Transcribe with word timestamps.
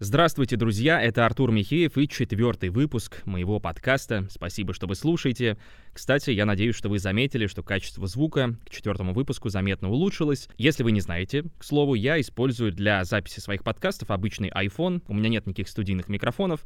Здравствуйте, 0.00 0.54
друзья, 0.54 1.02
это 1.02 1.26
Артур 1.26 1.50
Михеев 1.50 1.98
и 1.98 2.06
четвертый 2.06 2.68
выпуск 2.68 3.20
моего 3.24 3.58
подкаста. 3.58 4.28
Спасибо, 4.30 4.72
что 4.72 4.86
вы 4.86 4.94
слушаете. 4.94 5.58
Кстати, 5.92 6.30
я 6.30 6.46
надеюсь, 6.46 6.76
что 6.76 6.88
вы 6.88 7.00
заметили, 7.00 7.48
что 7.48 7.64
качество 7.64 8.06
звука 8.06 8.54
к 8.64 8.70
четвертому 8.70 9.12
выпуску 9.12 9.48
заметно 9.48 9.90
улучшилось. 9.90 10.48
Если 10.56 10.84
вы 10.84 10.92
не 10.92 11.00
знаете, 11.00 11.46
к 11.58 11.64
слову, 11.64 11.94
я 11.94 12.20
использую 12.20 12.70
для 12.70 13.02
записи 13.02 13.40
своих 13.40 13.64
подкастов 13.64 14.12
обычный 14.12 14.50
iPhone, 14.50 15.02
у 15.08 15.14
меня 15.14 15.30
нет 15.30 15.46
никаких 15.48 15.68
студийных 15.68 16.08
микрофонов, 16.08 16.64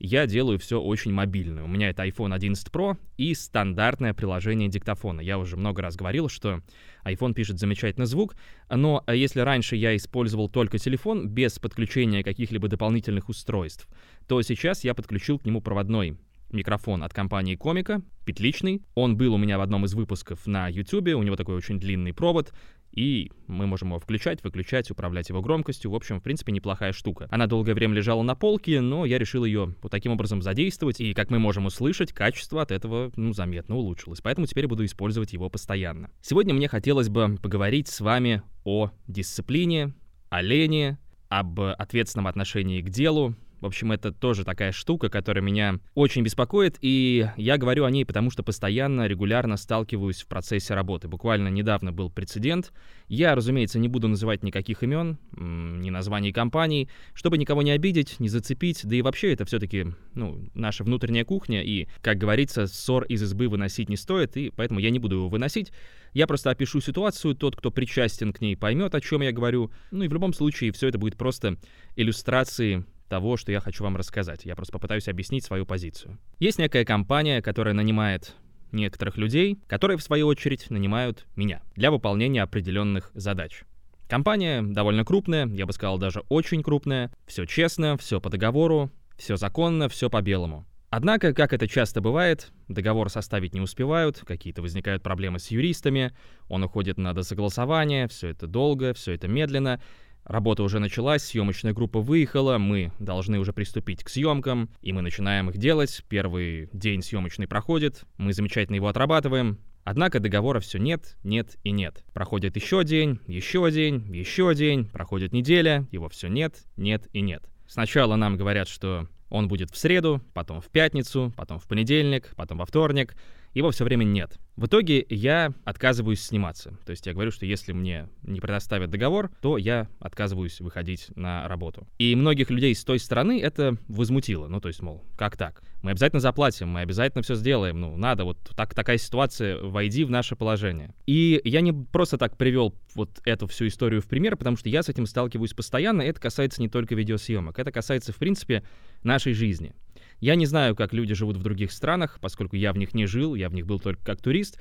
я 0.00 0.26
делаю 0.26 0.58
все 0.58 0.80
очень 0.80 1.12
мобильно. 1.12 1.62
У 1.62 1.68
меня 1.68 1.90
это 1.90 2.06
iPhone 2.06 2.34
11 2.34 2.68
Pro 2.68 2.96
и 3.18 3.34
стандартное 3.34 4.14
приложение 4.14 4.70
диктофона. 4.70 5.20
Я 5.20 5.38
уже 5.38 5.58
много 5.58 5.82
раз 5.82 5.94
говорил, 5.94 6.30
что 6.30 6.62
iPhone 7.04 7.34
пишет 7.34 7.58
замечательный 7.58 8.06
звук, 8.06 8.34
но 8.70 9.04
если 9.06 9.40
раньше 9.40 9.76
я 9.76 9.94
использовал 9.94 10.48
только 10.48 10.78
телефон 10.78 11.28
без 11.28 11.58
подключения 11.58 12.24
каких-либо 12.24 12.68
дополнительных 12.68 13.28
устройств, 13.28 13.86
то 14.26 14.40
сейчас 14.40 14.84
я 14.84 14.94
подключил 14.94 15.38
к 15.38 15.44
нему 15.44 15.60
проводной 15.60 16.16
микрофон 16.50 17.02
от 17.02 17.12
компании 17.12 17.54
Комика, 17.54 18.02
петличный. 18.24 18.82
Он 18.94 19.16
был 19.16 19.34
у 19.34 19.38
меня 19.38 19.58
в 19.58 19.60
одном 19.60 19.84
из 19.84 19.94
выпусков 19.94 20.46
на 20.46 20.68
YouTube, 20.68 21.08
у 21.14 21.22
него 21.22 21.36
такой 21.36 21.54
очень 21.54 21.78
длинный 21.78 22.14
провод, 22.14 22.52
и 22.92 23.30
мы 23.46 23.66
можем 23.66 23.88
его 23.88 23.98
включать, 23.98 24.42
выключать, 24.42 24.90
управлять 24.90 25.28
его 25.28 25.40
громкостью. 25.42 25.90
В 25.90 25.94
общем, 25.94 26.20
в 26.20 26.22
принципе, 26.22 26.52
неплохая 26.52 26.92
штука. 26.92 27.28
Она 27.30 27.46
долгое 27.46 27.74
время 27.74 27.94
лежала 27.94 28.22
на 28.22 28.34
полке, 28.34 28.80
но 28.80 29.04
я 29.04 29.18
решил 29.18 29.44
ее 29.44 29.74
вот 29.82 29.90
таким 29.90 30.12
образом 30.12 30.42
задействовать, 30.42 31.00
и, 31.00 31.14
как 31.14 31.30
мы 31.30 31.38
можем 31.38 31.66
услышать, 31.66 32.12
качество 32.12 32.62
от 32.62 32.70
этого, 32.70 33.12
ну, 33.16 33.32
заметно 33.32 33.76
улучшилось. 33.76 34.20
Поэтому 34.20 34.46
теперь 34.46 34.66
буду 34.66 34.84
использовать 34.84 35.32
его 35.32 35.48
постоянно. 35.48 36.10
Сегодня 36.20 36.54
мне 36.54 36.68
хотелось 36.68 37.08
бы 37.08 37.36
поговорить 37.40 37.88
с 37.88 38.00
вами 38.00 38.42
о 38.64 38.90
дисциплине, 39.06 39.94
о 40.28 40.42
лени, 40.42 40.98
об 41.28 41.60
ответственном 41.60 42.26
отношении 42.26 42.82
к 42.82 42.90
делу, 42.90 43.36
в 43.60 43.66
общем, 43.66 43.92
это 43.92 44.10
тоже 44.10 44.44
такая 44.44 44.72
штука, 44.72 45.10
которая 45.10 45.44
меня 45.44 45.78
очень 45.94 46.22
беспокоит, 46.22 46.78
и 46.80 47.28
я 47.36 47.58
говорю 47.58 47.84
о 47.84 47.90
ней, 47.90 48.06
потому 48.06 48.30
что 48.30 48.42
постоянно, 48.42 49.06
регулярно 49.06 49.56
сталкиваюсь 49.56 50.22
в 50.22 50.26
процессе 50.26 50.74
работы. 50.74 51.08
Буквально 51.08 51.48
недавно 51.48 51.92
был 51.92 52.10
прецедент. 52.10 52.72
Я, 53.06 53.34
разумеется, 53.34 53.78
не 53.78 53.88
буду 53.88 54.08
называть 54.08 54.42
никаких 54.42 54.82
имен, 54.82 55.18
ни 55.32 55.90
названий 55.90 56.32
компаний, 56.32 56.88
чтобы 57.12 57.36
никого 57.36 57.62
не 57.62 57.72
обидеть, 57.72 58.18
не 58.18 58.28
зацепить, 58.28 58.80
да 58.84 58.96
и 58.96 59.02
вообще 59.02 59.32
это 59.32 59.44
все-таки 59.44 59.88
ну, 60.14 60.48
наша 60.54 60.82
внутренняя 60.84 61.24
кухня, 61.24 61.62
и, 61.62 61.86
как 62.00 62.16
говорится, 62.18 62.66
ссор 62.66 63.04
из 63.04 63.22
избы 63.22 63.48
выносить 63.48 63.88
не 63.88 63.96
стоит, 63.96 64.36
и 64.36 64.50
поэтому 64.50 64.80
я 64.80 64.90
не 64.90 64.98
буду 64.98 65.16
его 65.16 65.28
выносить. 65.28 65.72
Я 66.12 66.26
просто 66.26 66.50
опишу 66.50 66.80
ситуацию, 66.80 67.34
тот, 67.34 67.56
кто 67.56 67.70
причастен 67.70 68.32
к 68.32 68.40
ней, 68.40 68.56
поймет, 68.56 68.94
о 68.94 69.00
чем 69.00 69.20
я 69.20 69.32
говорю. 69.32 69.70
Ну 69.90 70.04
и 70.04 70.08
в 70.08 70.12
любом 70.12 70.32
случае 70.32 70.72
все 70.72 70.88
это 70.88 70.98
будет 70.98 71.16
просто 71.16 71.56
иллюстрацией 71.96 72.84
того, 73.10 73.36
что 73.36 73.52
я 73.52 73.60
хочу 73.60 73.84
вам 73.84 73.96
рассказать. 73.96 74.46
Я 74.46 74.56
просто 74.56 74.72
попытаюсь 74.72 75.08
объяснить 75.08 75.44
свою 75.44 75.66
позицию. 75.66 76.18
Есть 76.38 76.58
некая 76.58 76.86
компания, 76.86 77.42
которая 77.42 77.74
нанимает 77.74 78.36
некоторых 78.72 79.18
людей, 79.18 79.58
которые, 79.66 79.98
в 79.98 80.02
свою 80.02 80.28
очередь, 80.28 80.70
нанимают 80.70 81.26
меня 81.36 81.60
для 81.74 81.90
выполнения 81.90 82.42
определенных 82.42 83.10
задач. 83.12 83.64
Компания 84.08 84.62
довольно 84.62 85.04
крупная, 85.04 85.46
я 85.46 85.66
бы 85.66 85.72
сказал, 85.72 85.98
даже 85.98 86.20
очень 86.28 86.62
крупная. 86.62 87.10
Все 87.26 87.44
честно, 87.44 87.96
все 87.96 88.20
по 88.20 88.30
договору, 88.30 88.90
все 89.18 89.36
законно, 89.36 89.88
все 89.88 90.08
по 90.08 90.22
белому. 90.22 90.66
Однако, 90.88 91.32
как 91.32 91.52
это 91.52 91.68
часто 91.68 92.00
бывает, 92.00 92.50
договор 92.66 93.10
составить 93.10 93.54
не 93.54 93.60
успевают, 93.60 94.22
какие-то 94.26 94.62
возникают 94.62 95.04
проблемы 95.04 95.38
с 95.38 95.48
юристами, 95.52 96.12
он 96.48 96.64
уходит 96.64 96.98
на 96.98 97.14
досогласование, 97.14 98.08
все 98.08 98.28
это 98.28 98.48
долго, 98.48 98.92
все 98.94 99.12
это 99.12 99.28
медленно, 99.28 99.80
Работа 100.24 100.62
уже 100.62 100.78
началась, 100.78 101.22
съемочная 101.24 101.72
группа 101.72 102.00
выехала, 102.00 102.58
мы 102.58 102.92
должны 102.98 103.38
уже 103.38 103.52
приступить 103.52 104.04
к 104.04 104.08
съемкам, 104.08 104.70
и 104.82 104.92
мы 104.92 105.02
начинаем 105.02 105.50
их 105.50 105.56
делать. 105.56 106.04
Первый 106.08 106.68
день 106.72 107.02
съемочный 107.02 107.48
проходит, 107.48 108.04
мы 108.16 108.32
замечательно 108.32 108.76
его 108.76 108.88
отрабатываем. 108.88 109.58
Однако 109.82 110.20
договора 110.20 110.60
все 110.60 110.78
нет, 110.78 111.16
нет 111.24 111.56
и 111.64 111.70
нет. 111.70 112.04
Проходит 112.12 112.54
еще 112.54 112.84
день, 112.84 113.18
еще 113.26 113.68
день, 113.70 114.14
еще 114.14 114.54
день, 114.54 114.84
проходит 114.84 115.32
неделя, 115.32 115.86
его 115.90 116.08
все 116.08 116.28
нет, 116.28 116.54
нет 116.76 117.08
и 117.12 117.22
нет. 117.22 117.42
Сначала 117.66 118.16
нам 118.16 118.36
говорят, 118.36 118.68
что 118.68 119.08
он 119.30 119.48
будет 119.48 119.70
в 119.70 119.76
среду, 119.76 120.20
потом 120.34 120.60
в 120.60 120.68
пятницу, 120.68 121.32
потом 121.36 121.58
в 121.58 121.66
понедельник, 121.66 122.30
потом 122.36 122.58
во 122.58 122.66
вторник. 122.66 123.14
Его 123.54 123.70
все 123.70 123.84
время 123.84 124.04
нет. 124.04 124.38
В 124.56 124.66
итоге 124.66 125.04
я 125.08 125.54
отказываюсь 125.64 126.22
сниматься. 126.22 126.76
То 126.84 126.90
есть 126.90 127.06
я 127.06 127.14
говорю, 127.14 127.30
что 127.30 127.46
если 127.46 127.72
мне 127.72 128.08
не 128.22 128.40
предоставят 128.40 128.90
договор, 128.90 129.30
то 129.40 129.56
я 129.56 129.88
отказываюсь 129.98 130.60
выходить 130.60 131.06
на 131.16 131.48
работу. 131.48 131.88
И 131.98 132.14
многих 132.14 132.50
людей 132.50 132.74
с 132.74 132.84
той 132.84 132.98
стороны 132.98 133.40
это 133.40 133.76
возмутило. 133.88 134.48
Ну, 134.48 134.60
то 134.60 134.68
есть, 134.68 134.82
мол, 134.82 135.02
как 135.16 135.36
так? 135.36 135.62
Мы 135.82 135.92
обязательно 135.92 136.20
заплатим, 136.20 136.68
мы 136.68 136.80
обязательно 136.80 137.22
все 137.22 137.34
сделаем. 137.34 137.80
Ну, 137.80 137.96
надо, 137.96 138.24
вот 138.24 138.38
так, 138.54 138.74
такая 138.74 138.98
ситуация, 138.98 139.58
войди 139.62 140.04
в 140.04 140.10
наше 140.10 140.36
положение. 140.36 140.94
И 141.06 141.40
я 141.44 141.62
не 141.62 141.72
просто 141.72 142.18
так 142.18 142.36
привел 142.36 142.74
вот 142.94 143.20
эту 143.24 143.46
всю 143.46 143.66
историю 143.66 144.02
в 144.02 144.06
пример, 144.06 144.36
потому 144.36 144.56
что 144.56 144.68
я 144.68 144.82
с 144.82 144.88
этим 144.88 145.06
сталкиваюсь 145.06 145.54
постоянно. 145.54 146.02
Это 146.02 146.20
касается 146.20 146.60
не 146.60 146.68
только 146.68 146.94
видеосъемок, 146.94 147.58
это 147.58 147.72
касается, 147.72 148.12
в 148.12 148.16
принципе, 148.16 148.62
нашей 149.02 149.32
жизни. 149.32 149.72
Я 150.20 150.34
не 150.34 150.44
знаю, 150.44 150.76
как 150.76 150.92
люди 150.92 151.14
живут 151.14 151.36
в 151.36 151.42
других 151.42 151.72
странах, 151.72 152.18
поскольку 152.20 152.54
я 152.54 152.72
в 152.72 152.78
них 152.78 152.92
не 152.92 153.06
жил, 153.06 153.34
я 153.34 153.48
в 153.48 153.54
них 153.54 153.66
был 153.66 153.80
только 153.80 154.04
как 154.04 154.20
турист, 154.20 154.58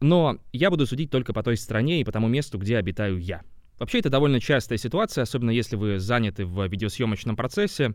но 0.00 0.38
я 0.52 0.70
буду 0.70 0.86
судить 0.86 1.10
только 1.10 1.32
по 1.32 1.42
той 1.42 1.56
стране 1.56 2.00
и 2.00 2.04
по 2.04 2.12
тому 2.12 2.28
месту, 2.28 2.56
где 2.56 2.76
обитаю 2.76 3.18
я. 3.18 3.42
Вообще, 3.78 3.98
это 3.98 4.10
довольно 4.10 4.40
частая 4.40 4.78
ситуация, 4.78 5.22
особенно 5.22 5.50
если 5.50 5.74
вы 5.74 5.98
заняты 5.98 6.46
в 6.46 6.68
видеосъемочном 6.68 7.34
процессе. 7.34 7.94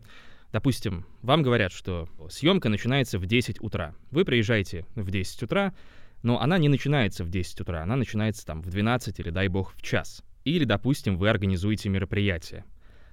Допустим, 0.52 1.06
вам 1.22 1.42
говорят, 1.42 1.72
что 1.72 2.08
съемка 2.28 2.68
начинается 2.68 3.18
в 3.18 3.24
10 3.24 3.62
утра. 3.62 3.94
Вы 4.10 4.26
приезжаете 4.26 4.84
в 4.94 5.10
10 5.10 5.42
утра, 5.44 5.72
но 6.22 6.40
она 6.40 6.58
не 6.58 6.68
начинается 6.68 7.24
в 7.24 7.30
10 7.30 7.62
утра, 7.62 7.82
она 7.82 7.96
начинается 7.96 8.44
там 8.44 8.60
в 8.60 8.68
12 8.68 9.18
или, 9.18 9.30
дай 9.30 9.48
бог, 9.48 9.74
в 9.74 9.82
час. 9.82 10.22
Или, 10.44 10.64
допустим, 10.64 11.16
вы 11.16 11.30
организуете 11.30 11.88
мероприятие 11.88 12.64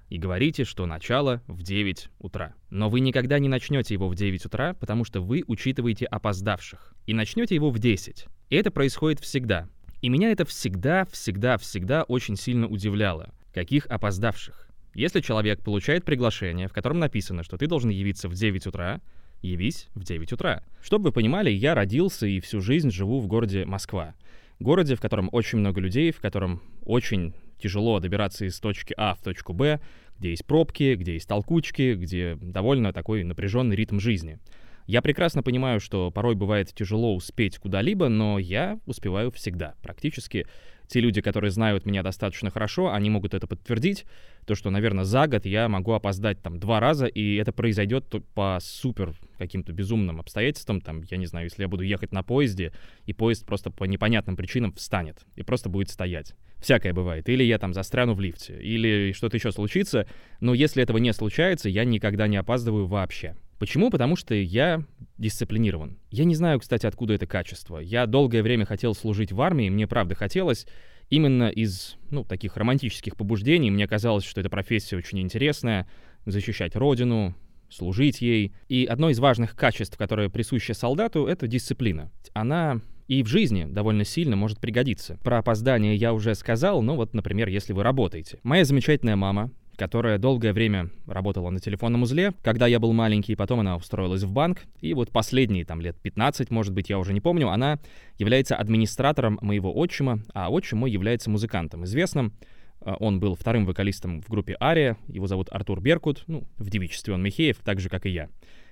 и 0.10 0.18
говорите, 0.18 0.64
что 0.64 0.86
начало 0.86 1.42
в 1.48 1.64
9 1.64 2.10
утра. 2.20 2.54
Но 2.70 2.90
вы 2.90 3.00
никогда 3.00 3.40
не 3.40 3.50
начнете 3.50 3.94
его 3.94 4.08
в 4.08 4.16
9 4.16 4.46
утра, 4.46 4.74
потому 4.74 5.04
что 5.04 5.22
вы 5.22 5.44
учитываете 5.48 6.06
опоздавших. 6.06 6.94
И 7.06 7.14
начнете 7.14 7.56
его 7.56 7.70
в 7.70 7.80
10. 7.80 8.26
И 8.50 8.56
это 8.56 8.72
происходит 8.72 9.20
всегда. 9.20 9.68
И 10.02 10.10
меня 10.10 10.32
это 10.32 10.46
всегда, 10.46 11.06
всегда, 11.06 11.58
всегда 11.58 12.04
очень 12.04 12.36
сильно 12.36 12.68
удивляло. 12.68 13.34
Каких 13.54 13.88
опоздавших? 13.88 14.70
Если 14.94 15.22
человек 15.22 15.64
получает 15.64 16.06
приглашение, 16.06 16.68
в 16.68 16.74
котором 16.74 17.00
написано, 17.00 17.44
что 17.44 17.58
ты 17.58 17.68
должен 17.68 17.90
явиться 17.90 18.30
в 18.30 18.34
9 18.34 18.68
утра, 18.68 19.02
явись 19.42 19.88
в 19.96 20.04
9 20.04 20.32
утра. 20.34 20.64
Чтобы 20.82 21.06
вы 21.06 21.12
понимали, 21.12 21.50
я 21.50 21.76
родился 21.76 22.28
и 22.28 22.40
всю 22.40 22.62
жизнь 22.62 22.92
живу 22.92 23.20
в 23.20 23.28
городе 23.28 23.66
Москва. 23.66 24.16
Городе, 24.60 24.96
в 24.96 25.02
котором 25.02 25.30
очень 25.32 25.60
много 25.60 25.82
людей, 25.82 26.12
в 26.12 26.20
котором 26.20 26.62
очень 26.84 27.34
тяжело 27.58 28.00
добираться 28.00 28.46
из 28.46 28.60
точки 28.60 28.94
А 28.98 29.16
в 29.16 29.22
точку 29.22 29.54
Б, 29.54 29.80
где 30.18 30.30
есть 30.32 30.46
пробки, 30.46 30.96
где 30.96 31.14
есть 31.14 31.28
толкучки, 31.28 31.96
где 31.96 32.38
довольно 32.42 32.94
такой 32.94 33.24
напряженный 33.24 33.76
ритм 33.76 34.00
жизни. 34.00 34.40
Я 34.86 35.02
прекрасно 35.02 35.42
понимаю, 35.42 35.80
что 35.80 36.12
порой 36.12 36.36
бывает 36.36 36.72
тяжело 36.74 37.16
успеть 37.16 37.58
куда-либо, 37.58 38.08
но 38.08 38.38
я 38.38 38.80
успеваю 38.86 39.32
всегда, 39.32 39.74
практически. 39.82 40.46
Те 40.88 41.00
люди, 41.00 41.22
которые 41.22 41.50
знают 41.50 41.88
меня 41.88 42.04
достаточно 42.04 42.52
хорошо, 42.52 42.94
они 42.94 43.10
могут 43.10 43.34
это 43.34 43.48
подтвердить, 43.48 44.06
то, 44.46 44.54
что, 44.54 44.70
наверное, 44.70 45.04
за 45.04 45.26
год 45.26 45.48
я 45.48 45.68
могу 45.68 45.94
опоздать 45.94 46.44
там 46.44 46.60
два 46.60 46.80
раза, 46.80 47.08
и 47.08 47.38
это 47.38 47.52
произойдет 47.52 48.06
по 48.36 48.60
супер 48.62 49.16
каким-то 49.40 49.74
безумным 49.74 50.20
обстоятельствам, 50.20 50.82
там, 50.82 51.02
я 51.10 51.18
не 51.18 51.26
знаю, 51.26 51.48
если 51.48 51.64
я 51.64 51.68
буду 51.68 51.82
ехать 51.82 52.12
на 52.12 52.22
поезде, 52.22 52.72
и 53.08 53.14
поезд 53.14 53.48
просто 53.48 53.72
по 53.72 53.86
непонятным 53.86 54.36
причинам 54.36 54.74
встанет 54.74 55.26
и 55.36 55.42
просто 55.42 55.70
будет 55.70 55.90
стоять. 55.90 56.36
Всякое 56.60 56.94
бывает. 56.94 57.28
Или 57.30 57.44
я 57.44 57.58
там 57.58 57.74
застряну 57.74 58.14
в 58.14 58.22
лифте, 58.22 58.60
или 58.62 59.12
что-то 59.14 59.38
еще 59.38 59.52
случится, 59.52 60.08
но 60.40 60.54
если 60.54 60.84
этого 60.84 60.98
не 60.98 61.14
случается, 61.14 61.68
я 61.70 61.84
никогда 61.84 62.28
не 62.28 62.38
опаздываю 62.38 62.86
вообще. 62.86 63.36
Почему? 63.60 63.90
Потому 63.90 64.16
что 64.16 64.34
я 64.34 64.84
дисциплинирован. 65.18 65.98
Я 66.12 66.26
не 66.26 66.36
знаю, 66.36 66.60
кстати, 66.60 66.86
откуда 66.86 67.14
это 67.14 67.26
качество. 67.26 67.80
Я 67.80 68.06
долгое 68.06 68.44
время 68.44 68.66
хотел 68.66 68.94
служить 68.94 69.32
в 69.32 69.42
армии, 69.42 69.70
мне 69.70 69.88
правда 69.88 70.16
хотелось, 70.16 70.68
именно 71.10 71.50
из, 71.50 71.96
ну, 72.10 72.24
таких 72.24 72.58
романтических 72.58 73.16
побуждений. 73.16 73.72
Мне 73.72 73.88
казалось, 73.88 74.26
что 74.26 74.42
эта 74.42 74.50
профессия 74.50 74.98
очень 74.98 75.22
интересная, 75.22 75.88
защищать 76.26 76.76
родину, 76.76 77.36
служить 77.70 78.22
ей. 78.22 78.54
И 78.68 78.86
одно 78.86 79.10
из 79.10 79.20
важных 79.20 79.56
качеств, 79.56 79.98
которое 79.98 80.30
присуще 80.30 80.74
солдату, 80.74 81.26
это 81.26 81.48
дисциплина. 81.48 82.12
Она 82.34 82.82
и 83.08 83.22
в 83.22 83.28
жизни 83.28 83.66
довольно 83.66 84.04
сильно 84.04 84.36
может 84.36 84.60
пригодиться. 84.60 85.20
Про 85.24 85.40
опоздание 85.40 85.96
я 85.96 86.14
уже 86.14 86.34
сказал, 86.36 86.82
но 86.82 86.96
вот, 86.96 87.14
например, 87.14 87.48
если 87.50 87.74
вы 87.74 87.84
работаете. 87.84 88.40
Моя 88.44 88.66
замечательная 88.66 89.16
мама 89.16 89.52
которая 89.76 90.18
долгое 90.18 90.54
время 90.54 90.90
работала 91.08 91.50
на 91.50 91.60
телефонном 91.60 92.04
узле. 92.04 92.34
Когда 92.44 92.68
я 92.68 92.80
был 92.80 92.94
маленький, 92.94 93.36
потом 93.36 93.60
она 93.60 93.76
устроилась 93.76 94.24
в 94.24 94.32
банк. 94.32 94.64
И 94.82 94.94
вот 94.94 95.12
последние 95.12 95.66
там 95.66 95.82
лет 95.82 95.96
15, 96.02 96.52
может 96.52 96.74
быть, 96.74 96.90
я 96.90 97.00
уже 97.00 97.14
не 97.14 97.22
помню, 97.22 97.50
она 97.50 97.80
является 98.18 98.56
администратором 98.56 99.40
моего 99.42 99.76
отчима, 99.76 100.20
а 100.34 100.50
отчим 100.50 100.80
мой 100.80 100.92
является 100.92 101.30
музыкантом 101.30 101.86
известным. 101.86 102.34
А, 102.82 102.96
он 102.96 103.20
был 103.20 103.36
вторым 103.36 103.66
вокалистом 103.66 104.22
в 104.22 104.30
группе 104.30 104.56
Ария. 104.62 104.98
Его 105.08 105.28
зовут 105.28 105.50
Артур 105.52 105.82
Беркут. 105.82 106.24
Ну, 106.28 106.48
в 106.58 106.70
девичестве 106.70 107.14
он 107.14 107.24
Михеев, 107.24 107.58
так 107.64 107.80
же, 107.80 107.90
как 107.90 108.06
и 108.06 108.10
я. 108.10 108.30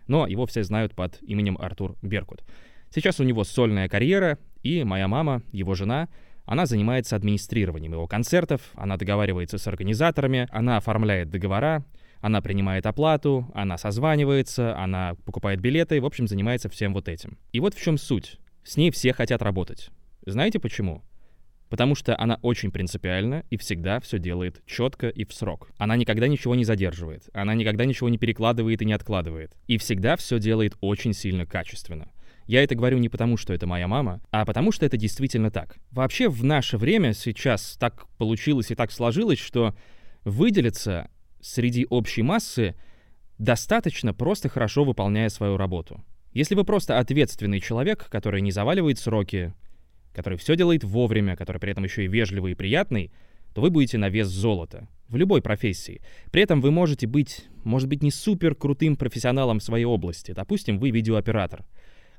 Но 0.08 0.28
его 0.28 0.46
все 0.46 0.64
знают 0.64 0.94
под 0.96 1.22
именем 1.22 1.58
Артур 1.60 1.96
Беркут. 2.02 2.44
Сейчас 2.94 3.20
у 3.20 3.24
него 3.24 3.44
сольная 3.44 3.90
карьера, 3.90 4.38
и 4.62 4.84
моя 4.84 5.08
мама, 5.08 5.42
его 5.52 5.74
жена, 5.74 6.10
она 6.45 6.66
занимается 6.66 7.16
администрированием 7.16 7.94
его 7.94 8.07
концертов, 8.07 8.62
она 8.75 8.98
договаривается 8.98 9.57
с 9.57 9.68
организаторами, 9.68 10.48
она 10.51 10.78
оформляет 10.78 11.30
договора, 11.30 11.86
она 12.22 12.42
принимает 12.42 12.86
оплату, 12.86 13.51
она 13.54 13.78
созванивается, 13.78 14.78
она 14.78 15.16
покупает 15.25 15.60
билеты, 15.60 16.00
в 16.00 16.06
общем, 16.06 16.28
занимается 16.28 16.69
всем 16.69 16.94
вот 16.94 17.10
этим. 17.10 17.38
И 17.51 17.60
вот 17.60 17.74
в 17.74 17.81
чем 17.81 17.98
суть. 17.98 18.40
С 18.63 18.78
ней 18.78 18.92
все 18.92 19.12
хотят 19.12 19.42
работать. 19.42 19.90
Знаете 20.25 20.60
почему? 20.60 21.04
Потому 21.69 21.95
что 21.95 22.18
она 22.18 22.40
очень 22.42 22.72
принципиальна 22.72 23.44
и 23.50 23.57
всегда 23.57 24.00
все 24.00 24.19
делает 24.19 24.62
четко 24.66 25.10
и 25.10 25.25
в 25.25 25.34
срок. 25.34 25.72
Она 25.78 25.98
никогда 25.98 26.28
ничего 26.28 26.56
не 26.56 26.63
задерживает, 26.63 27.30
она 27.34 27.56
никогда 27.56 27.84
ничего 27.84 28.07
не 28.07 28.18
перекладывает 28.18 28.81
и 28.81 28.86
не 28.86 28.94
откладывает. 28.94 29.54
И 29.68 29.78
всегда 29.78 30.16
все 30.16 30.39
делает 30.39 30.78
очень 30.80 31.13
сильно 31.13 31.46
качественно. 31.46 32.12
Я 32.45 32.63
это 32.63 32.75
говорю 32.75 32.98
не 32.98 33.10
потому, 33.10 33.38
что 33.38 33.54
это 33.54 33.68
моя 33.68 33.88
мама, 33.88 34.22
а 34.31 34.45
потому, 34.45 34.72
что 34.72 34.86
это 34.86 34.98
действительно 34.98 35.50
так. 35.50 35.78
Вообще 35.92 36.30
в 36.30 36.44
наше 36.44 36.78
время 36.78 37.13
сейчас 37.13 37.78
так 37.80 38.07
получилось 38.18 38.72
и 38.72 38.75
так 38.75 38.92
сложилось, 38.92 39.40
что 39.40 39.75
выделиться 40.25 41.10
среди 41.42 41.86
общей 41.90 42.22
массы 42.22 42.75
достаточно 43.38 44.13
просто 44.13 44.50
хорошо 44.50 44.84
выполняя 44.84 45.30
свою 45.30 45.57
работу. 45.57 46.04
Если 46.34 46.56
вы 46.56 46.63
просто 46.63 47.00
ответственный 47.00 47.60
человек, 47.60 48.10
который 48.10 48.42
не 48.42 48.51
заваливает 48.51 49.00
сроки, 49.00 49.54
который 50.13 50.38
все 50.38 50.56
делает 50.56 50.84
вовремя, 50.84 51.36
который 51.36 51.60
при 51.60 51.72
этом 51.72 51.84
еще 51.84 52.06
и 52.06 52.07
вежливый 52.07 52.54
и 52.54 52.56
приятный, 52.56 53.12
то 53.54 53.62
вы 53.62 53.69
будете 53.69 53.98
на 53.98 54.10
вес 54.10 54.28
золота 54.28 54.88
в 55.10 55.16
любой 55.16 55.42
профессии. 55.42 56.01
При 56.31 56.42
этом 56.42 56.60
вы 56.60 56.72
можете 56.72 57.06
быть, 57.06 57.46
может 57.63 57.88
быть, 57.88 58.01
не 58.01 58.10
супер 58.10 58.56
крутым 58.56 58.96
профессионалом 58.96 59.60
в 59.60 59.63
своей 59.63 59.86
области. 59.86 60.31
Допустим, 60.31 60.80
вы 60.80 60.89
видеооператор. 60.89 61.63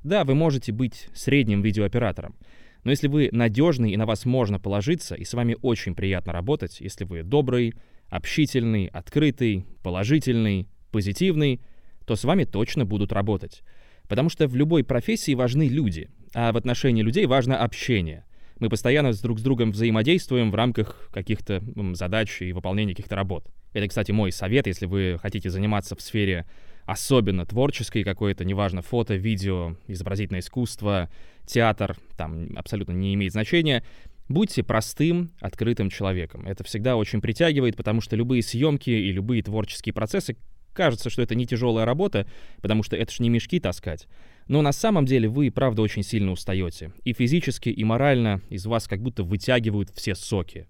Да, 0.05 0.25
вы 0.25 0.35
можете 0.35 0.71
быть 0.71 1.09
средним 1.15 1.62
видеооператором. 1.62 2.37
Но 2.85 2.91
если 2.91 3.09
вы 3.09 3.31
надежный 3.33 3.93
и 3.93 3.97
на 3.97 4.05
вас 4.05 4.27
можно 4.27 4.61
положиться, 4.61 5.15
и 5.15 5.25
с 5.25 5.33
вами 5.33 5.56
очень 5.62 5.95
приятно 5.95 6.33
работать, 6.33 6.81
если 6.81 7.05
вы 7.05 7.23
добрый, 7.23 7.73
общительный, 8.11 8.87
открытый, 8.87 9.65
положительный, 9.83 10.69
позитивный, 10.93 11.62
то 12.06 12.17
с 12.17 12.25
вами 12.25 12.45
точно 12.45 12.85
будут 12.85 13.12
работать. 13.12 13.62
Потому 14.06 14.29
что 14.29 14.47
в 14.47 14.55
любой 14.55 14.85
профессии 14.85 15.35
важны 15.35 15.69
люди, 15.69 16.11
а 16.35 16.53
в 16.53 16.59
отношении 16.59 17.03
людей 17.03 17.25
важно 17.25 17.56
общение. 17.56 18.27
Мы 18.61 18.69
постоянно 18.69 19.15
с 19.15 19.21
друг 19.21 19.39
с 19.39 19.43
другом 19.43 19.73
взаимодействуем 19.73 20.51
в 20.51 20.55
рамках 20.55 21.09
каких-то 21.12 21.62
задач 21.95 22.43
и 22.43 22.53
выполнения 22.53 22.93
каких-то 22.93 23.17
работ. 23.17 23.47
Это, 23.73 23.89
кстати, 23.89 24.12
мой 24.12 24.31
совет, 24.31 24.67
если 24.67 24.85
вы 24.85 25.19
хотите 25.21 25.49
заниматься 25.49 25.97
в 25.97 26.03
сфере 26.03 26.45
особенно 26.87 27.47
творческой 27.47 28.05
какой-то, 28.05 28.45
неважно, 28.45 28.83
фото, 28.83 29.15
видео, 29.15 29.77
изобразительное 29.87 30.41
искусство, 30.41 31.11
театр, 31.47 31.97
там 32.17 32.49
абсолютно 32.57 32.93
не 32.93 33.15
имеет 33.15 33.33
значения. 33.33 33.85
Будьте 34.29 34.63
простым, 34.63 35.33
открытым 35.41 35.91
человеком. 35.91 36.47
Это 36.47 36.65
всегда 36.65 36.97
очень 36.97 37.21
притягивает, 37.21 37.77
потому 37.77 38.01
что 38.01 38.17
любые 38.17 38.43
съемки 38.43 38.91
и 38.91 39.13
любые 39.13 39.43
творческие 39.43 39.93
процессы 39.93 40.37
кажется, 40.73 41.09
что 41.09 41.23
это 41.23 41.35
не 41.35 41.47
тяжелая 41.47 41.87
работа, 41.87 42.27
потому 42.61 42.83
что 42.83 42.97
это 42.97 43.13
ж 43.13 43.21
не 43.21 43.31
мешки 43.31 43.61
таскать. 43.61 44.09
Но 44.49 44.61
на 44.61 44.73
самом 44.73 45.07
деле 45.07 45.29
вы, 45.29 45.51
правда, 45.51 45.83
очень 45.83 46.03
сильно 46.03 46.33
устаете. 46.33 46.93
И 47.05 47.13
физически, 47.13 47.71
и 47.71 47.85
морально 47.85 48.43
из 48.51 48.67
вас 48.67 48.89
как 48.89 49.01
будто 49.01 49.23
вытягивают 49.23 49.91
все 49.91 50.15
соки. 50.15 50.67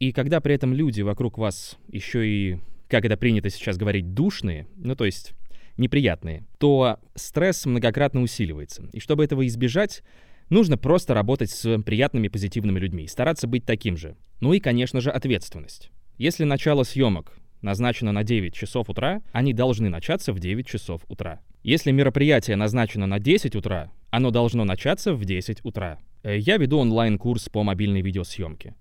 И 0.00 0.12
когда 0.12 0.40
при 0.40 0.54
этом 0.54 0.74
люди 0.74 1.02
вокруг 1.02 1.38
вас 1.38 1.78
еще 1.88 2.26
и, 2.26 2.58
как 2.88 3.04
это 3.04 3.16
принято 3.16 3.50
сейчас 3.50 3.76
говорить, 3.76 4.14
душные, 4.14 4.66
ну 4.76 4.96
то 4.96 5.04
есть 5.04 5.34
неприятные, 5.76 6.44
то 6.58 6.98
стресс 7.14 7.66
многократно 7.66 8.22
усиливается. 8.22 8.88
И 8.92 9.00
чтобы 9.00 9.24
этого 9.24 9.46
избежать, 9.46 10.02
нужно 10.50 10.78
просто 10.78 11.14
работать 11.14 11.50
с 11.50 11.78
приятными 11.82 12.28
позитивными 12.28 12.78
людьми, 12.78 13.06
стараться 13.08 13.46
быть 13.46 13.64
таким 13.64 13.96
же. 13.96 14.16
Ну 14.40 14.52
и, 14.52 14.60
конечно 14.60 15.00
же, 15.00 15.10
ответственность. 15.10 15.90
Если 16.16 16.44
начало 16.44 16.84
съемок 16.84 17.36
назначено 17.60 18.12
на 18.12 18.22
9 18.22 18.54
часов 18.54 18.90
утра, 18.90 19.22
они 19.32 19.52
должны 19.52 19.88
начаться 19.88 20.32
в 20.32 20.38
9 20.38 20.66
часов 20.66 21.02
утра. 21.08 21.40
Если 21.62 21.90
мероприятие 21.90 22.56
назначено 22.56 23.06
на 23.06 23.18
10 23.18 23.56
утра, 23.56 23.90
оно 24.10 24.30
должно 24.30 24.64
начаться 24.64 25.14
в 25.14 25.24
10 25.24 25.64
утра. 25.64 25.98
Э, 26.22 26.38
я 26.38 26.58
веду 26.58 26.78
онлайн-курс 26.78 27.48
по 27.48 27.62
мобильной 27.62 28.02
видеосъемке. 28.02 28.74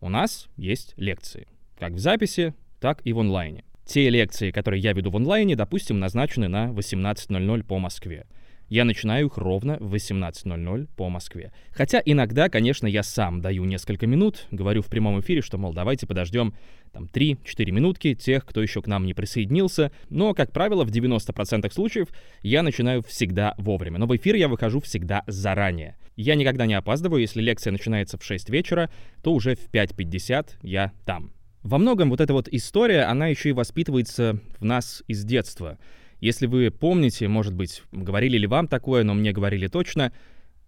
У 0.00 0.08
нас 0.08 0.48
есть 0.56 0.94
лекции, 0.96 1.46
как 1.78 1.92
в 1.92 1.98
записи, 1.98 2.54
так 2.80 3.00
и 3.04 3.12
в 3.12 3.20
онлайне. 3.20 3.64
Те 3.84 4.08
лекции, 4.10 4.50
которые 4.50 4.80
я 4.80 4.92
веду 4.92 5.10
в 5.10 5.16
онлайне, 5.16 5.56
допустим, 5.56 5.98
назначены 5.98 6.48
на 6.48 6.70
18.00 6.70 7.64
по 7.64 7.78
Москве 7.78 8.26
я 8.68 8.84
начинаю 8.84 9.26
их 9.26 9.36
ровно 9.36 9.76
в 9.80 9.94
18.00 9.94 10.88
по 10.96 11.08
Москве. 11.08 11.52
Хотя 11.70 12.02
иногда, 12.04 12.48
конечно, 12.48 12.86
я 12.86 13.02
сам 13.02 13.40
даю 13.40 13.64
несколько 13.64 14.06
минут, 14.06 14.46
говорю 14.50 14.82
в 14.82 14.86
прямом 14.86 15.20
эфире, 15.20 15.42
что, 15.42 15.58
мол, 15.58 15.72
давайте 15.72 16.06
подождем 16.06 16.54
там 16.92 17.04
3-4 17.04 17.70
минутки 17.70 18.14
тех, 18.14 18.44
кто 18.44 18.62
еще 18.62 18.82
к 18.82 18.86
нам 18.86 19.04
не 19.06 19.14
присоединился, 19.14 19.92
но, 20.08 20.34
как 20.34 20.52
правило, 20.52 20.84
в 20.84 20.90
90% 20.90 21.72
случаев 21.72 22.08
я 22.42 22.62
начинаю 22.62 23.02
всегда 23.02 23.54
вовремя, 23.58 23.98
но 23.98 24.06
в 24.06 24.16
эфир 24.16 24.34
я 24.34 24.48
выхожу 24.48 24.80
всегда 24.80 25.22
заранее. 25.26 25.96
Я 26.16 26.36
никогда 26.36 26.66
не 26.66 26.74
опаздываю, 26.74 27.20
если 27.20 27.42
лекция 27.42 27.72
начинается 27.72 28.18
в 28.18 28.24
6 28.24 28.48
вечера, 28.48 28.90
то 29.22 29.32
уже 29.32 29.56
в 29.56 29.68
5.50 29.72 30.50
я 30.62 30.92
там. 31.04 31.32
Во 31.64 31.78
многом 31.78 32.10
вот 32.10 32.20
эта 32.20 32.32
вот 32.32 32.46
история, 32.48 33.02
она 33.02 33.26
еще 33.26 33.48
и 33.48 33.52
воспитывается 33.52 34.38
в 34.60 34.64
нас 34.64 35.02
из 35.08 35.24
детства— 35.24 35.78
если 36.24 36.46
вы 36.46 36.70
помните, 36.70 37.28
может 37.28 37.52
быть, 37.52 37.82
говорили 37.92 38.38
ли 38.38 38.46
вам 38.46 38.66
такое, 38.66 39.04
но 39.04 39.12
мне 39.12 39.32
говорили 39.32 39.66
точно, 39.66 40.10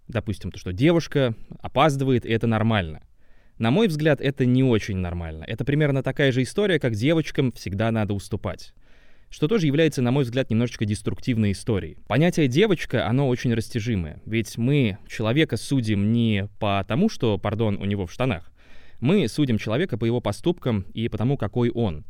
допустим, 0.07 0.51
то, 0.51 0.59
что 0.59 0.71
девушка 0.71 1.35
опаздывает, 1.63 2.27
и 2.27 2.31
это 2.31 2.47
нормально. 2.47 3.01
На 3.57 3.71
мой 3.71 3.89
взгляд, 3.89 4.21
это 4.21 4.45
не 4.45 4.63
очень 4.63 4.99
нормально. 4.99 5.45
Это 5.49 5.65
примерно 5.65 6.03
такая 6.03 6.31
же 6.31 6.43
история, 6.43 6.79
как 6.79 6.95
девочкам 6.95 7.53
всегда 7.53 7.91
надо 7.91 8.13
уступать. 8.13 8.75
Что 9.31 9.49
тоже 9.49 9.67
является, 9.67 10.03
на 10.03 10.11
мой 10.11 10.25
взгляд, 10.25 10.51
немножечко 10.51 10.85
деструктивной 10.85 11.53
историей. 11.53 11.97
Понятие 12.07 12.49
«девочка», 12.49 13.07
оно 13.09 13.27
очень 13.27 13.55
растяжимое. 13.55 14.21
Ведь 14.27 14.59
мы 14.59 14.99
человека 15.09 15.57
судим 15.57 16.13
не 16.13 16.51
по 16.61 16.85
тому, 16.87 17.09
что, 17.09 17.39
пардон, 17.39 17.79
у 17.79 17.87
него 17.87 18.05
в 18.05 18.13
штанах. 18.13 18.53
Мы 19.01 19.29
судим 19.29 19.59
человека 19.59 19.99
по 19.99 20.05
его 20.05 20.21
поступкам 20.21 20.87
и 20.95 21.09
по 21.09 21.19
тому, 21.19 21.37
какой 21.37 21.71
он. 21.71 22.05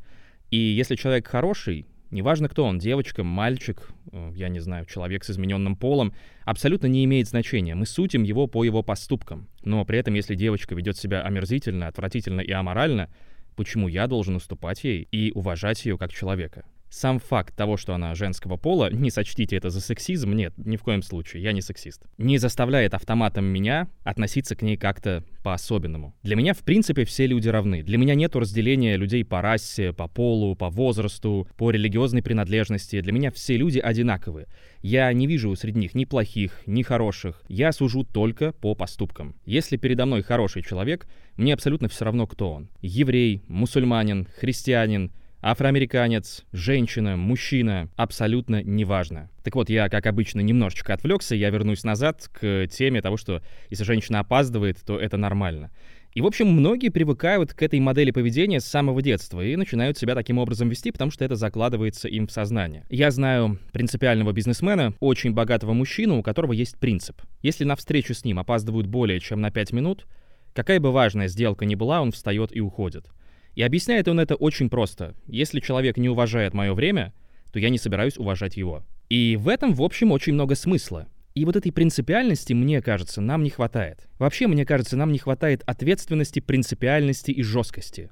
И 0.51 0.57
если 0.57 0.97
человек 0.97 1.27
хороший, 1.27 1.87
Неважно, 2.11 2.49
кто 2.49 2.65
он, 2.65 2.79
девочка, 2.79 3.25
мальчик, 3.25 3.91
э, 4.13 4.33
я 4.35 4.49
не 4.49 4.61
знаю, 4.61 4.87
человек 4.87 5.25
с 5.25 5.31
измененным 5.31 5.75
полом, 5.75 6.15
абсолютно 6.45 6.87
не 6.87 7.05
имеет 7.05 7.27
значения. 7.27 7.75
Мы 7.75 7.85
сутим 7.85 8.23
его 8.23 8.47
по 8.47 8.63
его 8.63 8.83
поступкам. 8.85 9.49
Но 9.65 9.85
при 9.85 9.99
этом, 9.99 10.15
если 10.15 10.37
девочка 10.37 10.75
ведет 10.77 10.97
себя 10.97 11.23
омерзительно, 11.23 11.89
отвратительно 11.89 12.41
и 12.41 12.53
аморально, 12.53 13.11
почему 13.57 13.89
я 13.89 14.07
должен 14.07 14.37
уступать 14.37 14.85
ей 14.85 15.09
и 15.11 15.33
уважать 15.33 15.85
ее 15.85 15.99
как 15.99 16.13
человека? 16.13 16.65
Сам 16.89 17.19
факт 17.19 17.55
того, 17.55 17.77
что 17.77 17.95
она 17.95 18.15
женского 18.15 18.57
пола, 18.57 18.91
не 18.93 19.11
сочтите 19.11 19.57
это 19.57 19.71
за 19.71 19.81
сексизм, 19.81 20.33
нет, 20.33 20.55
ни 20.57 20.77
в 20.77 20.83
коем 20.83 21.03
случае, 21.03 21.43
я 21.43 21.53
не 21.53 21.61
сексист, 21.61 22.03
не 22.17 22.39
заставляет 22.39 22.95
автоматом 22.95 23.45
меня 23.45 23.89
относиться 24.05 24.55
к 24.55 24.63
ней 24.63 24.77
как-то 24.77 25.25
по-особенному. 25.43 26.15
Для 26.23 26.37
меня, 26.37 26.55
в 26.55 26.61
принципе, 26.61 27.05
все 27.05 27.27
люди 27.27 27.49
равны. 27.49 27.83
Для 27.83 27.99
меня 27.99 28.15
нет 28.15 28.35
разделения 28.35 28.97
людей 28.97 29.25
по 29.25 29.43
расе, 29.43 29.93
по 29.93 30.09
полу, 30.09 30.55
по 30.57 30.71
возрасту, 30.71 31.49
по 31.57 31.71
религиозной 31.71 32.23
принадлежности. 32.23 33.01
Для 33.01 33.13
меня 33.13 33.31
все 33.31 33.57
люди 33.57 33.79
одинаковые. 33.79 34.47
Я 34.83 35.13
не 35.13 35.27
вижу 35.27 35.55
среди 35.55 35.79
них 35.79 35.95
ни 35.95 36.05
плохих, 36.05 36.63
ни 36.67 36.83
хороших. 36.83 37.43
Я 37.49 37.73
сужу 37.73 38.05
только 38.05 38.53
по 38.53 38.75
поступкам. 38.75 39.37
Если 39.45 39.77
передо 39.77 40.07
мной 40.07 40.23
хороший 40.23 40.63
человек, 40.63 41.07
мне 41.37 41.55
абсолютно 41.55 41.89
все 41.89 42.05
равно, 42.05 42.27
кто 42.27 42.51
он. 42.53 42.69
Еврей, 42.81 43.43
мусульманин, 43.49 44.29
христианин— 44.39 45.13
Афроамериканец, 45.49 46.45
женщина, 46.53 47.17
мужчина, 47.17 47.89
абсолютно 47.95 48.65
неважно. 48.65 49.31
Так 49.45 49.55
вот, 49.55 49.71
я, 49.71 49.89
как 49.89 50.07
обычно, 50.07 50.41
немножечко 50.41 50.93
отвлекся, 50.93 51.37
я 51.37 51.51
вернусь 51.51 51.85
назад 51.85 52.29
к 52.33 52.67
теме 52.67 53.01
того, 53.01 53.17
что 53.17 53.41
если 53.71 53.85
женщина 53.85 54.19
опаздывает, 54.19 54.79
то 54.85 54.99
это 54.99 55.17
нормально. 55.17 55.71
И, 56.15 56.21
в 56.21 56.27
общем, 56.27 56.49
многие 56.49 56.89
привыкают 56.89 57.55
к 57.55 57.63
этой 57.63 57.79
модели 57.79 58.11
поведения 58.11 58.59
с 58.59 58.65
самого 58.65 59.01
детства 59.03 59.41
и 59.41 59.55
начинают 59.55 59.97
себя 59.97 60.17
таким 60.17 60.39
образом 60.39 60.69
вести, 60.69 60.91
потому 60.91 61.13
что 61.13 61.25
это 61.25 61.37
закладывается 61.37 62.09
им 62.09 62.27
в 62.27 62.33
сознание. 62.33 62.85
Я 62.91 63.13
знаю 63.13 63.61
принципиального 63.71 64.33
бизнесмена, 64.33 64.95
очень 64.99 65.33
богатого 65.33 65.75
мужчину, 65.75 66.19
у 66.19 66.23
которого 66.25 66.55
есть 66.55 66.77
принцип. 66.81 67.23
Если 67.43 67.63
на 67.63 67.77
встречу 67.77 68.15
с 68.15 68.25
ним 68.25 68.41
опаздывают 68.41 68.89
более 68.89 69.21
чем 69.21 69.41
на 69.41 69.53
5 69.53 69.73
минут, 69.75 70.09
какая 70.55 70.81
бы 70.81 70.91
важная 70.91 71.29
сделка 71.29 71.67
ни 71.67 71.77
была, 71.77 72.03
он 72.03 72.11
встает 72.11 72.51
и 72.51 72.59
уходит. 72.59 73.13
И 73.57 73.63
объясняет 73.63 74.07
он 74.07 74.21
это 74.21 74.37
очень 74.37 74.71
просто. 74.71 75.17
Если 75.27 75.61
человек 75.61 75.97
не 75.97 76.11
уважает 76.11 76.55
мое 76.55 76.75
время, 76.75 77.13
то 77.53 77.59
я 77.59 77.71
не 77.71 77.79
собираюсь 77.79 78.19
уважать 78.19 78.57
его. 78.57 78.85
И 79.09 79.37
в 79.37 79.49
этом, 79.49 79.73
в 79.73 79.83
общем, 79.83 80.13
очень 80.13 80.35
много 80.35 80.55
смысла. 80.55 81.09
И 81.35 81.45
вот 81.47 81.57
этой 81.57 81.73
принципиальности, 81.73 82.53
мне 82.53 82.83
кажется, 82.83 83.23
нам 83.23 83.43
не 83.43 83.51
хватает. 83.51 84.09
Вообще, 84.19 84.47
мне 84.47 84.67
кажется, 84.67 84.97
нам 84.97 85.11
не 85.11 85.19
хватает 85.19 85.63
ответственности, 85.67 86.41
принципиальности 86.41 87.31
и 87.31 87.43
жесткости. 87.43 88.11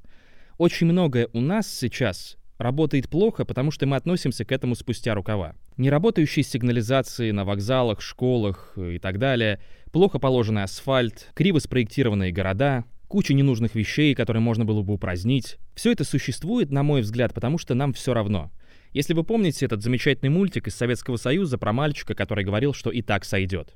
Очень 0.56 0.86
многое 0.86 1.28
у 1.34 1.40
нас 1.40 1.68
сейчас 1.68 2.38
работает 2.56 3.10
плохо, 3.10 3.44
потому 3.44 3.70
что 3.70 3.86
мы 3.86 3.96
относимся 3.96 4.46
к 4.46 4.52
этому 4.52 4.74
спустя 4.74 5.14
рукава. 5.14 5.56
Неработающие 5.76 6.42
сигнализации 6.42 7.32
на 7.32 7.44
вокзалах, 7.44 8.00
школах 8.00 8.72
и 8.78 8.98
так 8.98 9.18
далее, 9.18 9.60
плохо 9.92 10.18
положенный 10.18 10.62
асфальт, 10.62 11.30
криво 11.34 11.58
спроектированные 11.58 12.32
города, 12.32 12.84
куча 13.08 13.34
ненужных 13.34 13.74
вещей, 13.74 14.14
которые 14.14 14.40
можно 14.40 14.64
было 14.64 14.82
бы 14.82 14.94
упразднить. 14.94 15.58
Все 15.74 15.92
это 15.92 16.04
существует, 16.04 16.70
на 16.70 16.82
мой 16.82 17.02
взгляд, 17.02 17.34
потому 17.34 17.58
что 17.58 17.74
нам 17.74 17.92
все 17.92 18.14
равно. 18.14 18.50
Если 18.92 19.12
вы 19.12 19.24
помните 19.24 19.66
этот 19.66 19.82
замечательный 19.82 20.28
мультик 20.28 20.68
из 20.68 20.74
Советского 20.74 21.16
Союза 21.16 21.58
про 21.58 21.72
мальчика, 21.72 22.14
который 22.14 22.44
говорил, 22.44 22.72
что 22.72 22.90
и 22.90 23.02
так 23.02 23.24
сойдет. 23.24 23.74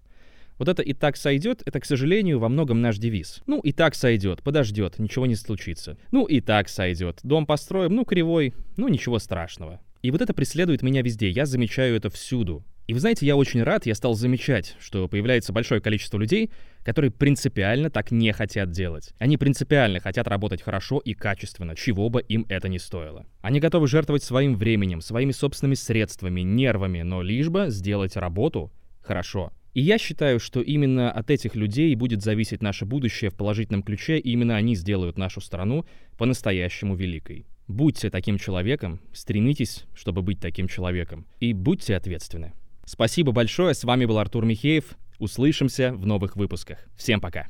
Вот 0.59 0.69
это 0.69 0.83
«и 0.83 0.93
так 0.93 1.17
сойдет»— 1.17 1.63
это, 1.67 1.79
к 1.79 1.85
сожалению, 1.85 2.41
во 2.41 2.49
многом 2.49 2.81
наш 2.81 2.99
девиз. 2.99 3.43
Ну, 3.47 3.61
и 3.61 3.73
так 3.73 3.95
сойдет, 3.95 4.43
подождет, 4.43 4.99
ничего 4.99 5.27
не 5.27 5.37
случится. 5.37 5.97
Ну, 6.11 6.25
и 6.27 6.41
так 6.41 6.69
сойдет. 6.69 7.21
Дом 7.23 7.47
построим, 7.47 7.95
ну, 7.95 8.05
кривой, 8.05 8.55
ну, 8.77 8.89
ничего 8.89 9.21
страшного. 9.21 9.81
И 10.03 10.11
вот 10.11 10.21
это 10.21 10.35
преследует 10.35 10.83
меня 10.83 11.03
везде, 11.03 11.31
я 11.31 11.47
замечаю 11.47 11.97
это 11.97 12.11
всюду. 12.11 12.65
И 12.89 12.95
вы 12.95 13.01
знаете, 13.01 13.27
я 13.27 13.37
очень 13.37 13.63
рад, 13.63 13.85
я 13.85 13.95
стал 13.95 14.15
замечать, 14.15 14.75
что 14.81 15.09
появляется 15.09 15.53
большое 15.53 15.81
количество 15.81 16.19
людей, 16.19 16.51
которые 16.89 17.11
принципиально 17.11 17.91
так 17.91 18.13
не 18.13 18.33
хотят 18.33 18.71
делать. 18.71 19.13
Они 19.19 19.37
принципиально 19.37 20.01
хотят 20.01 20.27
работать 20.27 20.63
хорошо 20.63 21.01
и 21.01 21.13
качественно, 21.13 21.77
чего 21.77 22.09
бы 22.09 22.23
им 22.23 22.47
это 22.49 22.71
ни 22.71 22.79
стоило. 22.79 23.27
Они 23.43 23.61
готовы 23.61 23.87
жертвовать 23.89 24.23
своим 24.23 24.57
временем, 24.57 25.03
своими 25.03 25.33
собственными 25.33 25.75
средствами, 25.75 26.41
нервами, 26.41 27.03
но 27.03 27.21
лишь 27.21 27.51
бы 27.51 27.67
сделать 27.69 28.17
работу 28.17 28.73
хорошо. 29.03 29.53
И 29.75 29.83
я 29.83 29.99
считаю, 29.99 30.41
что 30.41 30.63
именно 30.63 31.13
от 31.13 31.31
этих 31.31 31.55
людей 31.57 31.95
будет 31.95 32.23
зависеть 32.23 32.63
наше 32.63 32.87
будущее 32.87 33.31
в 33.31 33.35
положительном 33.35 33.83
ключе, 33.83 34.17
и 34.17 34.31
именно 34.31 34.57
они 34.57 34.75
сделают 34.75 35.19
нашу 35.19 35.43
страну 35.43 35.85
по-настоящему 36.17 36.95
великой. 36.95 37.45
Будьте 37.67 38.09
таким 38.09 38.39
человеком, 38.39 39.03
стремитесь, 39.13 39.85
чтобы 39.93 40.23
быть 40.23 40.41
таким 40.41 40.69
человеком, 40.69 41.27
и 41.39 41.53
будьте 41.53 41.95
ответственны. 41.97 42.55
Спасибо 42.89 43.33
большое, 43.33 43.75
с 43.75 43.85
вами 43.85 44.07
был 44.07 44.19
Артур 44.19 44.47
Михеев. 44.47 44.97
Услышимся 45.19 45.93
в 45.93 46.07
новых 46.07 46.37
выпусках. 46.37 46.79
Всем 46.97 47.21
пока. 47.21 47.49